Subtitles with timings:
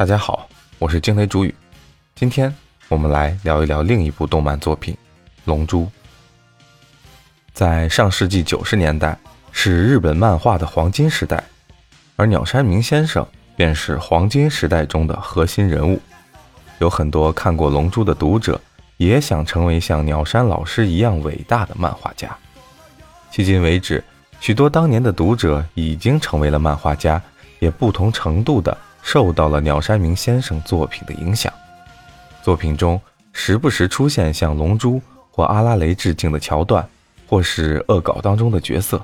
[0.00, 0.48] 大家好，
[0.78, 1.54] 我是惊雷主语。
[2.14, 2.50] 今天
[2.88, 4.94] 我们来聊一聊另一部动漫作品
[5.44, 5.82] 《龙珠》。
[7.52, 9.14] 在上世纪九十年代，
[9.52, 11.44] 是日本漫画的黄金时代，
[12.16, 16.00] 而鸟山明先生便是黄金时代中的核心人物。
[16.78, 18.58] 有很多看过《龙珠》的读者，
[18.96, 22.34] 也想成为像鸟山老师一样伟大的漫画家。
[23.30, 24.02] 迄今为止，
[24.40, 27.20] 许多当年的读者已经成为了漫画家，
[27.58, 31.52] 也不同程度的受到了鸟山明先生作品的影响。
[32.42, 33.00] 作品中
[33.32, 34.96] 时不时出现向《龙珠》
[35.30, 36.88] 或阿拉蕾致敬的桥段，
[37.26, 39.00] 或是恶搞当中的角色。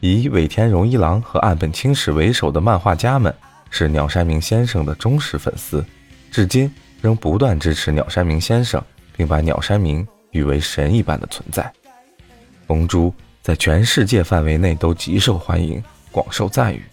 [0.00, 3.34] 以尾田荣一郎和岸本清史为首的漫画家们
[3.70, 5.84] 是鸟山明先生的忠实粉丝。
[6.30, 8.82] 至今仍不断支持鸟山明先生，
[9.16, 11.62] 并把鸟山明誉为神一般的存在。
[12.68, 13.08] 《龙珠》
[13.42, 16.84] 在全世界范围内都极受欢迎，广受赞誉，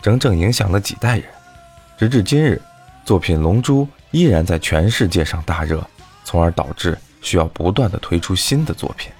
[0.00, 1.26] 整整影响了几代人。
[1.98, 2.60] 直至今日，
[3.06, 5.82] 作品《龙珠》依然在全世界上大热，
[6.24, 9.10] 从而导致需要不断的推出新的作品。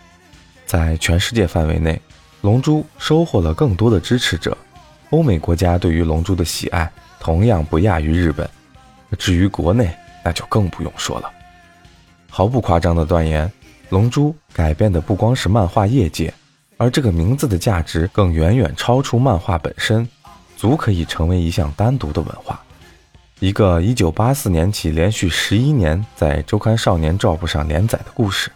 [0.66, 1.94] 在全世界范围内，
[2.42, 4.54] 《龙珠》收获了更多的支持者。
[5.08, 8.46] 欧美国家对于《龙珠》的喜爱同样不亚于日本。
[9.16, 9.90] 至于国内，
[10.22, 11.30] 那就更不用说了。
[12.28, 13.48] 毫不夸张的断言，
[13.88, 16.34] 《龙珠》改变的不光是漫画业界，
[16.76, 20.06] 而这个名字的价值更远远超出漫画本身，
[20.58, 22.60] 足可以成为一项单独的文化。
[23.40, 28.50] 一个1984年起连续十一年在周刊少年 Jump 上连载的故事，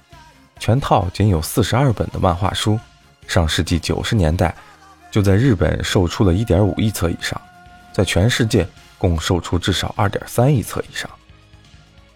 [0.58, 2.78] 全套仅有四十二本的漫画书，
[3.26, 4.54] 上世纪九十年代
[5.10, 7.40] 就在日本售出了一点五亿册以上，
[7.92, 8.66] 在全世界。
[9.00, 11.10] 共售出至少二点三亿册以上，《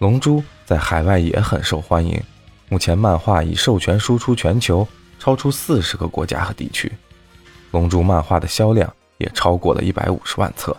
[0.01, 2.23] 龙珠》在海外也很受欢迎。
[2.69, 4.87] 目前，漫画已授权输出全球，
[5.19, 6.87] 超出四十个国家和地区。
[7.71, 10.77] 《龙珠》漫画的销量也超过了一百五十万册，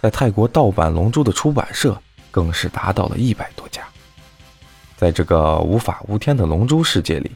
[0.00, 3.82] 在泰国盗版《龙珠》的出版社更是达到了一百多家。
[4.96, 7.32] 在这个无法无天的龙珠世界里，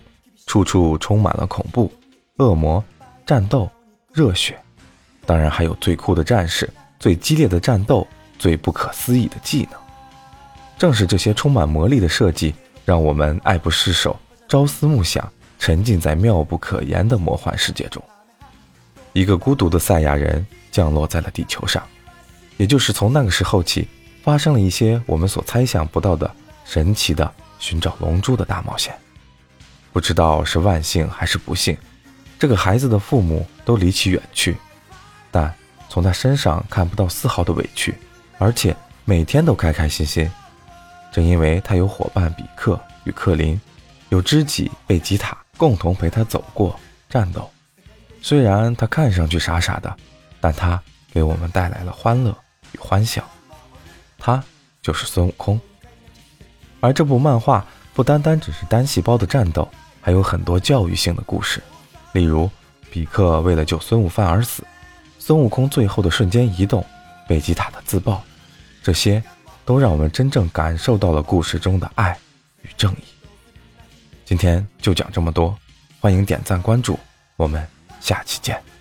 [0.47, 1.93] 处处充满了恐怖、
[2.37, 2.83] 恶魔、
[3.27, 3.69] 战斗、
[4.13, 4.57] 热血，
[5.27, 6.69] 当然还有最酷的战士。
[7.01, 8.07] 最激烈的战斗，
[8.39, 9.81] 最不可思议的技能，
[10.79, 12.55] 正是这些充满魔力的设计，
[12.85, 14.17] 让我们爱不释手、
[14.47, 15.29] 朝思暮想，
[15.59, 18.01] 沉浸在妙不可言的魔幻世界中。
[19.13, 21.83] 一个孤独的赛亚人降落在了地球上，
[22.57, 23.89] 也就是从那个时候起，
[24.23, 26.31] 发生了一些我们所猜想不到的
[26.65, 28.95] 神奇的寻找龙珠的大冒险。
[29.93, 31.77] 不知道是万幸还是不幸，
[32.39, 34.57] 这个孩子的父母都离奇远去，
[35.31, 35.53] 但。
[35.89, 37.95] 从他身上看不到丝毫的委屈，
[38.39, 38.75] 而且
[39.05, 40.27] 每天都开开心心。
[41.13, 43.61] 正因为他有伙伴比克与克林，
[44.09, 46.81] 有知己贝吉塔共同陪他走过
[47.11, 47.51] 战斗。
[48.23, 49.97] 虽然他看上去傻傻的，
[50.41, 52.37] 但他给我们带来了欢乐
[52.73, 53.23] 与欢笑。
[54.19, 54.43] 他
[54.81, 55.61] 就是孙悟空。
[56.81, 57.65] 而这部漫画
[57.95, 59.69] 不单单只是单细胞的战斗，
[60.01, 61.63] 还有很多教育性的故事，
[62.13, 62.51] 例如
[62.91, 64.65] 比克为了救孙悟饭而死。
[65.19, 66.85] 孙悟空最后的瞬间移动，
[67.29, 68.23] 贝吉塔的自爆，
[68.83, 69.23] 这些
[69.65, 72.19] 都让我们真正感受到了故事中的爱
[72.63, 73.05] 与正义。
[74.25, 75.57] 今天就讲这么多，
[76.01, 76.99] 欢迎点赞关注，
[77.37, 77.65] 我们
[78.01, 78.72] 下期见。